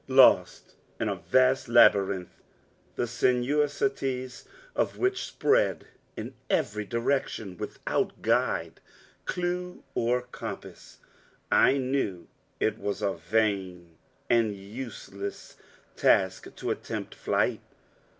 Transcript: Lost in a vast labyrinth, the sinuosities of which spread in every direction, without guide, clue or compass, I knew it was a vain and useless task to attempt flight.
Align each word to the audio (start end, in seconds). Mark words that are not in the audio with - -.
Lost 0.07 0.73
in 0.99 1.07
a 1.09 1.15
vast 1.15 1.69
labyrinth, 1.69 2.41
the 2.95 3.05
sinuosities 3.05 4.45
of 4.75 4.97
which 4.97 5.23
spread 5.25 5.85
in 6.17 6.33
every 6.49 6.85
direction, 6.85 7.55
without 7.55 8.23
guide, 8.23 8.81
clue 9.25 9.83
or 9.93 10.23
compass, 10.23 10.97
I 11.51 11.77
knew 11.77 12.27
it 12.59 12.79
was 12.79 13.03
a 13.03 13.13
vain 13.13 13.95
and 14.27 14.55
useless 14.55 15.57
task 15.95 16.55
to 16.55 16.71
attempt 16.71 17.13
flight. 17.13 17.61